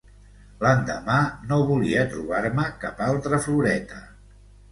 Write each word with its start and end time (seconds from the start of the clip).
L'endemà 0.65 1.17
no 1.51 1.59
volia 1.67 2.07
trobar-me 2.15 2.65
cap 2.85 3.05
altra 3.11 3.43
floreta. 3.47 4.01